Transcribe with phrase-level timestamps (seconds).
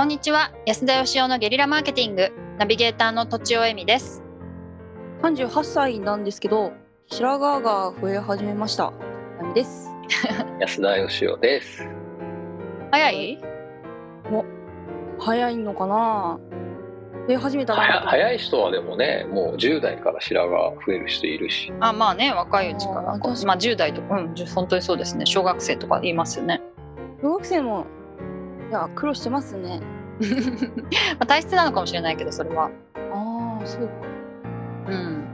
[0.00, 0.50] こんにちは。
[0.64, 2.32] 安田義雄のゲリラマーケティング。
[2.58, 4.22] ナビゲーターのとちおえみです。
[5.20, 6.72] 38歳なんですけど
[7.10, 8.94] 白髪が増え始めました。
[9.42, 9.90] ナミです。
[10.58, 11.86] 安田義雄です。
[12.90, 13.38] 早い？
[15.18, 16.40] 早いのかな？
[17.28, 23.02] 増え始めた早い人はでもね、もう10代から白髪増える人いるし、あまあね若いうちから。
[23.02, 25.26] まあ10代とかうん本当にそうですね。
[25.26, 26.62] 小学生とか言いますよね。
[27.20, 27.84] 小学生も
[28.70, 29.80] いや苦労してますね。
[31.18, 32.70] まあ体質なのかもしれないけどそれは。
[33.12, 33.92] ああそうか。
[34.86, 35.24] うん。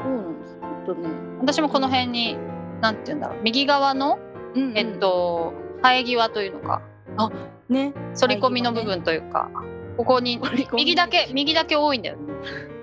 [0.00, 1.08] そうなんですちょっとね。
[1.40, 2.38] 私もこの辺に
[2.80, 3.38] なんて言うんだろう。
[3.42, 4.18] 右側の
[4.54, 4.78] うんうん。
[4.78, 5.52] えっと
[5.82, 6.82] 生え際というのか。
[7.68, 7.92] ね。
[8.18, 9.50] 反り込みの部分というか。
[9.96, 10.40] ここに
[10.72, 12.32] 右だけ右だけ多いんだよね。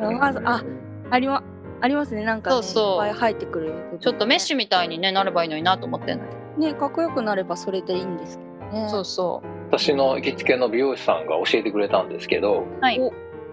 [0.00, 0.64] ああ
[1.10, 1.42] ありま
[1.80, 2.24] ありますね。
[2.24, 3.06] なんかねそうそう。
[3.06, 3.98] いっぱい生えてくるね。
[3.98, 6.24] ちょっとメッシュみたいに、ね、なればいいのになと思ってんだ
[6.56, 8.82] けねかっこよくなればそれでいいんですけどね。
[8.84, 13.12] どそうそ私の行きつけの美容師さんが教えてくれたんですけど、うはいお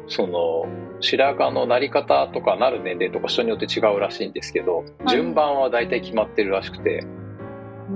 [0.10, 0.66] その
[1.00, 7.06] 白髪のなり方とかなる年齢とか人によって違うらしいんですけど、はい順番は大体決まってるらしくて、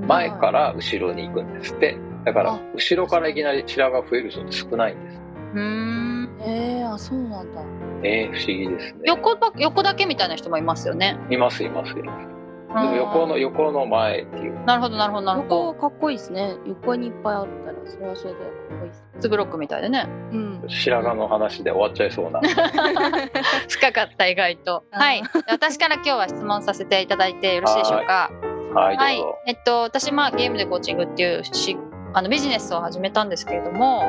[0.07, 1.97] 前から後ろに行くんですって。
[2.23, 5.21] だからあ後ろからいきなり白髪増える人って少ないんです。
[5.55, 7.63] うーんえー、あそうなんだ
[8.01, 8.99] ね不思議ですね。
[9.05, 12.30] 横ば横だけみたいな人もいますよねいますいますいます。
[12.73, 12.95] でもうん。
[12.97, 14.63] 横の横の前っていう。
[14.65, 15.65] なるほどなるほどなるほど。
[15.67, 16.55] 横かっこいいですね。
[16.65, 18.47] 横にいっぱいあったらそれはそれでかっ
[18.79, 20.07] こいいですツブロックみたいでね。
[20.31, 20.63] うん。
[20.67, 22.39] 白髪の話で終わっちゃいそうな。
[23.67, 24.83] 深かった意外と。
[24.91, 25.21] はい。
[25.49, 28.31] 私から今日は質問させていただいてよろしいでしょうか？
[28.73, 29.23] はい、はい。
[29.47, 31.77] えっと私まあゲームでコーチングっていうし
[32.13, 33.99] あのビジネスを始めたんですけれども、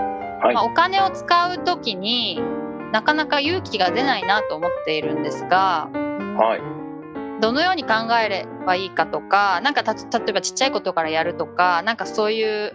[0.42, 0.54] はい。
[0.54, 2.40] まあ、お金を使う時に
[2.92, 6.81] なかなか勇気が出ないなと思っているんですがはい。
[7.42, 12.72] どのように考えればいいかとかなんかた例えばちっちゃいことからやるとかなんかそういう、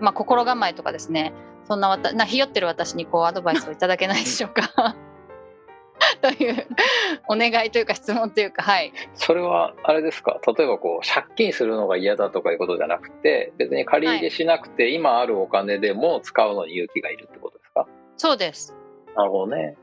[0.00, 1.32] まあ、心構えとかですね。
[1.64, 4.96] そんなわたなひよってる私にこうアドバイスをいただけないでしょうか。
[6.22, 6.66] という
[7.28, 8.92] お願いというか質問というかはい。
[9.14, 10.40] それはあれですか？
[10.46, 17.86] 例えばこう借金するのが嫌だとかいうことじゃなくて別に借り入れしなくて今あるお金でも使うのに勇気がいるってことですか？
[18.16, 18.74] そうです。
[19.14, 19.76] なるほどね。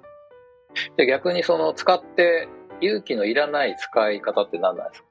[0.76, 2.48] じゃあ逆にその使って
[2.82, 5.08] 勇気のいらない使い方って何なんですか？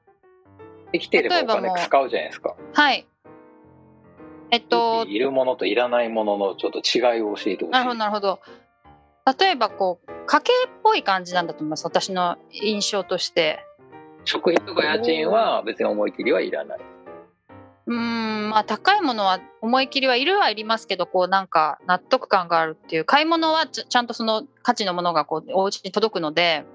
[0.93, 2.55] 生きていればお金使うじゃないですか。
[2.73, 3.07] はい。
[4.51, 7.71] えっといるものといらないもののちょっと違いを教えてほしい。
[7.71, 8.39] なるほどなるほど。
[9.39, 13.59] 例えばこう家計っぽい感じなんだと思います私の印象として。
[14.23, 16.79] 食費とか家賃は別に思い切りはいらない。
[17.87, 26.65] うーんまあ高いものは思い切りはいるはいりますけどこうなんか納得感があるっていう買い物はちゃんとその価値のものがこうお家に届くので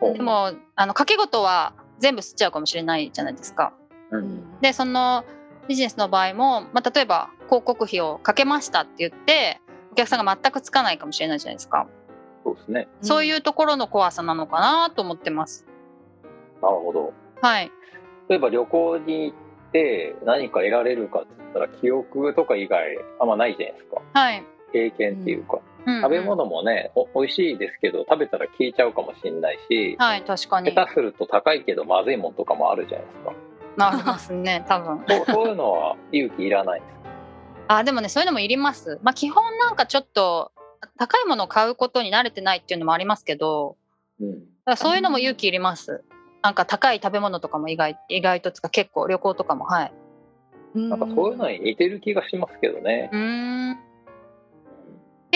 [0.00, 0.46] でも
[0.76, 3.72] あの掛け事は全部吸っちゃうかもしれないじゃないですか。
[4.10, 5.24] ううんんでその
[5.68, 9.60] ビジネスの場合も、まあ、例えば広告費をかけましたって言って
[9.92, 11.86] お客さんが全くつかないかもしれないじゃないですか。
[12.42, 15.66] そうですねそういうところの怖さなのかなと思ってます。
[16.62, 17.70] なるほどはい。
[18.28, 24.44] 例えば旅行に行って何か得られるかって言ったら記憶とか以外あんまないじゃないですかはい。
[24.72, 30.72] 経験っていうか、うんうん食べ物もねお美味しいですけど食べたら消えちゃうかもしれないし、はい、確かに。
[30.72, 33.32] 下手すると高いけどまずいもんとかもあるじゃないですか
[33.76, 35.04] なりますね、多分。
[35.08, 36.94] そうそういうのは勇気いらないんです
[37.68, 38.98] あ、でもね、そういうのもいります。
[39.02, 40.52] まあ、基本なんかちょっと
[40.98, 43.76] 高いものを買うことに慣れてないっていうのもありますけど、
[44.20, 44.42] うんだか
[44.72, 46.04] らそういうのも勇気いります。
[46.42, 49.92] なんか高い食べ物とかも意外意外とつか結構旅行とかもはい。
[50.74, 53.49] ななんかそういうのに似てる気がしますけどねう、ーん。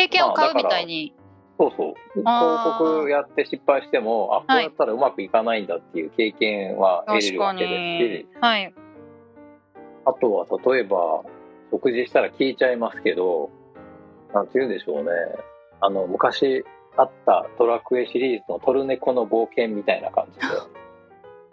[0.08, 1.14] 経験を買うみたいに。
[1.56, 8.40] そうそう広告やって失敗してもあこうやったらうまくいかないんだっていう経験は得れるわけですしに。
[8.40, 8.74] はい。
[10.04, 11.22] あとは例えば
[11.70, 13.50] 食事したら消えちゃいますけど
[14.34, 15.10] なんて言うんでしょうね
[15.80, 16.64] あの昔
[16.96, 20.46] あったドラクエシリーズの「トルネコの冒険」みたいな感じで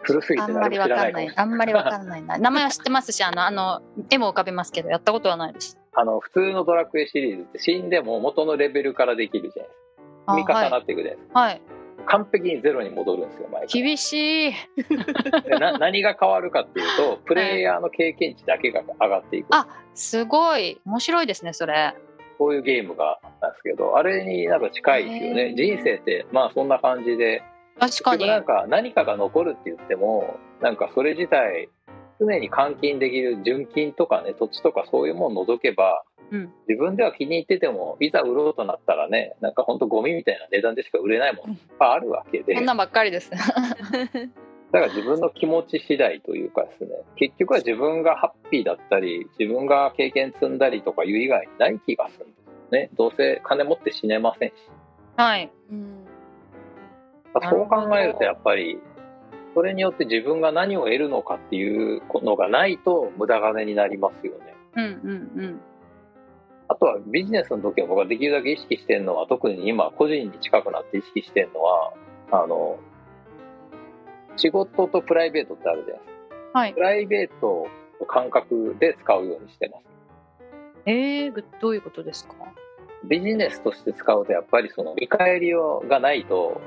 [0.02, 2.38] 古すぎあんまりて誰も知らわかんないいなかもしれないあんまりわかんないな。
[2.38, 5.78] 名前は知ってますし、あの、あの、絵も浮かべますけど、やったことはないです。
[5.94, 9.82] あの普通のドラクエシリーズって死んでも元のレベルからできるじゃないです
[10.26, 10.70] あか積み重は。
[10.70, 11.62] ないっていくじゃないですはい。
[12.04, 14.52] 完璧にゼロに戻るんですよ毎回厳しい。
[15.44, 20.80] でな何が変わるかっていうとプレイヤーの経験値だけが上がっていく、あすごい。
[20.84, 21.94] 面白いですね、それ。
[22.38, 27.42] こういうゲームがあったんですけどあれになんか近いですよね人生ってまあそんな感じで
[27.78, 28.26] 確かに。
[28.26, 31.68] なんか何かが残るって言ってもなんかそれ自体
[32.24, 36.52] 常に換金できる純金とかね土地とかそういうものを除けば、うん。
[36.68, 42.54] 自分では気に入っててもいざ売ろうとなったらねなんか本当ゴミみたいな値段でしか売れないものいっぱいあるわけで。
[42.54, 43.30] こんなんばっかりです。
[44.72, 52.34] だから自分の気持ち次第というかですね結局は自分がハッピーだったり自分が経験積んだりとかいう以外にない気がするんで
[52.68, 52.90] すね。
[52.96, 54.54] どうせ金持って死ねませんし。
[55.16, 55.50] はい。
[55.70, 56.06] うん。
[57.40, 58.78] そう考えるとやっぱり
[59.54, 64.54] それによって自分が何を得るのかっていうのがないと無駄金になりますよね。
[64.76, 65.60] うんうんうん。
[66.68, 71.92] あとはビジネスの時は僕はできるだけ意識してるのは特に今個人に近くなって意識してるのは
[72.30, 72.78] あの
[74.36, 76.18] 仕事とプライベートってあるじゃないです
[76.52, 76.58] か。
[76.58, 76.80] はいプ。
[76.80, 77.66] ライベート
[78.00, 79.84] の感覚で使うようにしてます。
[80.86, 82.34] えー、ぐどういうことですか？
[83.04, 85.52] ビジネスとして使うとやっぱりその見返り
[85.88, 86.60] がないと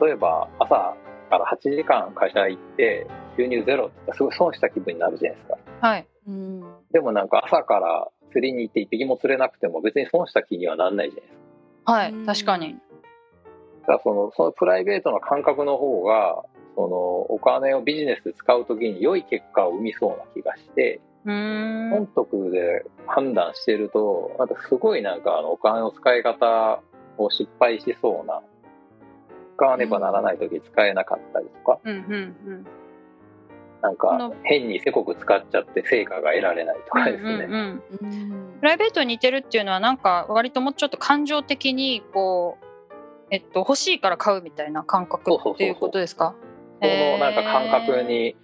[0.00, 0.94] 例えば朝
[1.32, 3.06] から8時間会社行って
[3.38, 6.06] 収入ゼロって言ったらすごい損した気分になるじゃないですかはい。
[6.28, 6.62] うん
[6.92, 11.38] でもなんか朝から釣りに行って一匹も釣れなくても別に損した気にはなんないじゃないです
[11.86, 12.26] かはいうん。
[12.26, 12.76] 確かに。
[13.80, 16.44] だからそのそのプライベートの感覚の方が
[16.76, 21.90] そのお金をビジネスで使う時に良い結果を生みそうな気がしてうーん。
[21.90, 26.82] 損得で判断してるとなんかすごいなんかあのお金の使い方
[27.16, 28.42] を失敗しそうな
[29.56, 32.66] 使わねばならない時使えなかったりとか、うんうんうん。
[33.82, 38.58] なんか変にせこく使っちゃって成果が得られないとかですね、うんうん。
[38.60, 42.64] プライベートに似てるっていうのはなんか割ともうちょっと感情的にこう、
[43.30, 46.34] えっと、欲しいから買うみたいな感覚っていうことですか？
[46.80, 48.36] そのなんか感覚に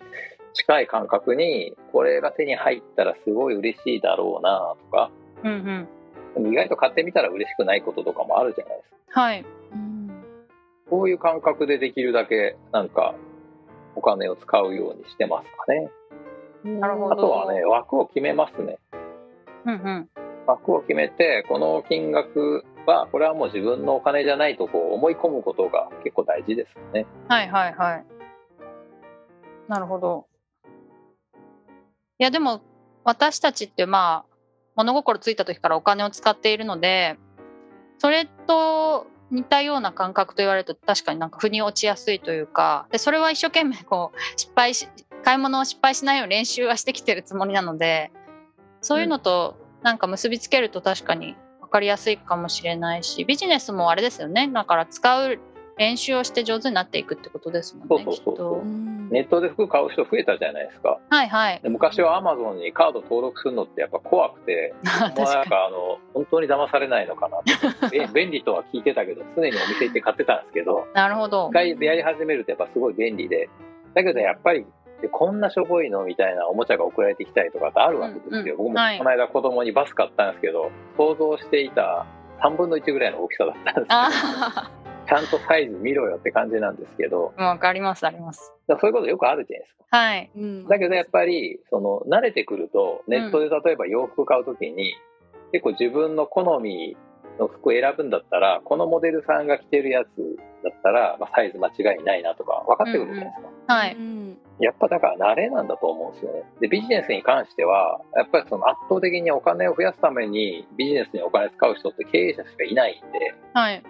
[0.54, 5.10] 近い感覚にこれが手に入ったらすごい嬉しいだろうなとか。
[5.44, 5.86] うん
[6.36, 6.52] うん。
[6.52, 9.20] 意外と買ってみたら嬉しくないこととかもあるじゃないですか。
[9.20, 9.44] はい。
[9.72, 9.97] うん
[10.90, 13.14] そういう感覚でできるだけなんか
[13.94, 16.80] お金を使うようにしてますかね。
[16.80, 18.78] なるほどあとはね枠を決めますね。
[19.64, 20.08] うんうん。
[20.46, 27.06] 枠を決めてこの金額はこれはもう自分のお金じゃないとこう思い込むことが結構大事ですよね。
[27.28, 28.06] はいはいはい。
[29.68, 30.26] なるほど。
[32.18, 32.62] いやでも
[33.04, 34.36] 私たちってまあ
[34.74, 37.16] 物心ついた時からお金を使っているので
[37.98, 44.88] それと似たような感覚と言われると確かになんか腑に落ちやすいというかでそれは一生懸命こう失敗し
[45.24, 48.10] 買い物を失敗しないように練習はしてきてるつもりなので
[48.80, 54.48] そういうのとなんか結びつけると確かに分かりやすいかもしれないしビジネスもあれですよね。
[54.48, 55.38] だから使う
[55.76, 58.62] 練習をして上手になっていくってことですもんねきっと。
[58.64, 60.98] うんネットで服買う人増えたじゃないですか。
[61.08, 61.60] はいはい。
[61.62, 64.74] で昔はアマゾンにカード登録するのってやっぱ怖くて。
[64.84, 67.96] 確もうなんかかあの本当に騙されないのかなって。
[68.02, 70.86] え 便利とは聞いてたけど常にお店行って買ってたんですけど。
[70.88, 71.48] になるほど。
[71.48, 73.48] 一回やり始めるとやっぱすごい便利で。
[73.94, 74.66] だけどやっぱり
[75.00, 78.76] でこんなしょぼいのみたいなおもちゃが送られてきたりとかってあるわけですよ、僕もうんうん。
[78.78, 78.98] はい。
[78.98, 82.04] この間子供にバス買ったんですけど想像していた
[82.40, 84.70] 3分の1ぐらいの大きさだったんですあ
[85.08, 87.32] ちゃんとサイズ見ろよって感じなんですけど。
[87.36, 88.52] あ分かりますあります。
[88.68, 89.96] そういうことよくあるじゃないですか。
[89.96, 90.30] はい。
[90.36, 94.94] うんだけどやっぱりその慣れてくるとネットで例えば洋服買うときに、
[95.52, 96.96] 結構自分の好み
[97.38, 100.08] の服を選ぶんだったらこのモデルさんが着てるやつ
[100.62, 104.38] だったら、まあ、サイズ間違いないなとか分かってくるじゃないですか、はいうん。
[104.60, 106.42] やっぱだから慣れなんだと思うんですよね。
[106.60, 113.82] でビジネスに関してはやっぱりその圧倒的にお金を増やすためにビジネスにお金使う人って経営者しかいないんではい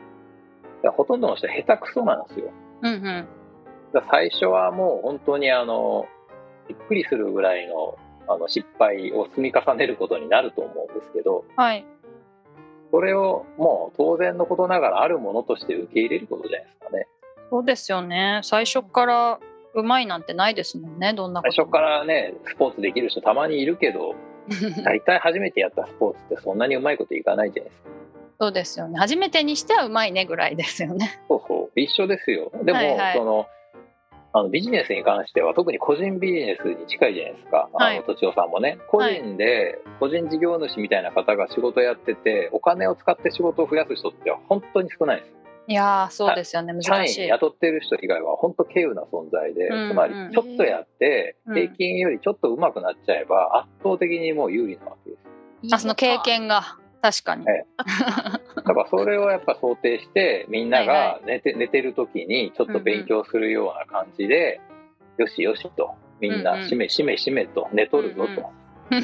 [0.83, 2.51] だほとんどの人は下手くそなんですよ。
[2.83, 3.29] うんうん。
[3.93, 6.07] だ最初はもう本当にあの
[6.69, 7.97] びっくりするぐらいの
[8.29, 11.87] あの失敗を積み重ねることになると思うんですけどはい。
[12.91, 17.07] それをもう当然のことながらあるものとして受け入れることじゃないですかね。
[17.51, 18.41] そうですよね。
[18.45, 19.41] 最初から
[19.75, 24.15] うまいなんてないですもんねどんな最初からねスポーツできる人たまにいるけど
[24.49, 27.89] ら 大体初めてやったスポーツってそんなにうまいこといかないじゃないですか
[28.41, 28.99] そうですよね。
[28.99, 31.21] 初めてにしてはうまいねぐらいですよね。
[31.29, 31.81] そうそう。
[31.81, 32.53] 一緒ですよ。
[32.65, 33.17] でも、はいはい。
[33.17, 33.47] その
[34.33, 37.97] あのビジネスに関しては特に個人ビジネスに近いじゃないですか、はい。
[37.97, 38.79] あのとちおさんもね。
[38.89, 45.33] 個人で個人事業主みたいな方が仕事やっててお金を使って仕事を増やす人って本当に少ないです。
[45.69, 46.73] いやーそうですよね。
[46.73, 47.29] 難しい。
[47.29, 49.91] 雇ってる人以外は本当稀有な存在で、うん。
[49.91, 51.55] つまりちょっとやってうん。
[51.55, 55.75] 平均よりちょっと上手くなっちゃえば圧倒的にもう有利なわけです。
[55.75, 57.45] あその経験が確かに。
[57.49, 57.65] え
[58.57, 64.61] だからそれをやっぱ想定してみんなはいはが寝て,、寝てる時にちょっと勉強するような感じで、
[65.17, 66.69] よしよしとみんうんうなん。
[66.69, 68.59] しめしめしめと寝とるぞと、うん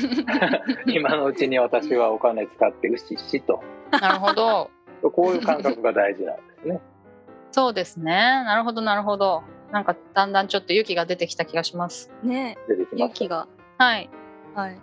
[0.87, 3.63] 今のうちに私はお金使ってうししと。
[3.91, 4.71] なるほど。
[5.03, 6.81] こういう感覚が大事なんですね。
[7.53, 8.13] そうですね。
[8.13, 9.43] なるほどなるほど。
[9.71, 12.11] なんかだんだんちょっと勇気が出てきた気がします。
[12.23, 12.57] ね。
[12.67, 12.97] 出てきます。
[12.97, 13.47] 勇気が。
[13.79, 14.09] はい。
[14.55, 14.79] はい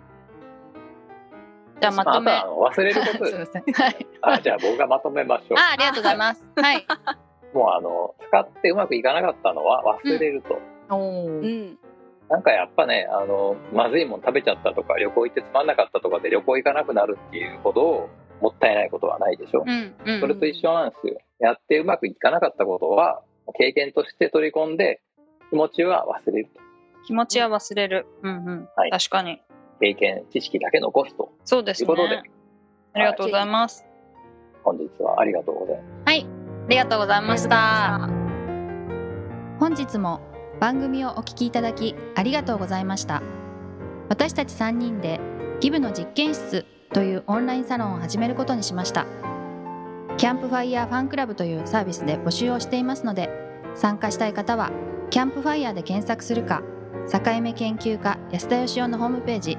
[1.82, 3.24] じゃあまとめあとはあの忘れること。
[3.26, 4.06] すいでますせんはい。
[4.22, 5.58] あじゃあ僕がまとめましょう。
[5.58, 6.44] あありがとうございます。
[6.56, 6.86] はい。
[7.52, 10.58] もうあの使ってうまくいかなかったのは忘れると。
[10.94, 11.72] おうー。
[11.72, 11.78] ん
[12.28, 18.08] なんかやっぱねあのまずいもん食べちゃったとか旅行行ってつまんなかったとかで旅行行かなくなるっていうほど
[18.40, 20.20] もったいないことはないでしょ、うんうん。
[20.20, 21.18] それと一緒なんですよ。
[21.40, 23.22] やってうまくいかなかったことは
[23.58, 25.02] 経験として取り込んで
[25.50, 26.60] 気持ちは忘れると。
[27.06, 28.06] 気持ちは忘れる。
[28.22, 28.68] うんうん。
[28.76, 28.90] はい。
[28.90, 29.42] 確かに。
[29.82, 32.22] 経験知識だけ残すとそうですねということで。
[32.94, 33.84] ありがとうございます。
[34.62, 36.26] 本日はありがとうございますはい。
[36.26, 38.08] ありがとうございました。
[39.58, 40.20] 本日も
[40.60, 43.22] 番組をお聞きいただきありがとうございました
[44.08, 45.20] 私たち3人で
[45.60, 49.06] ギブの実験室というオンラインサロンを始めることにしました
[50.16, 53.30] キャンプファイヤーファンクラブというサービスで募集をしていますので
[53.74, 54.70] 参加したい方は
[55.10, 56.62] キャンプファイヤーで検索するか
[57.10, 59.58] 境目研究家安田佳生のホームページ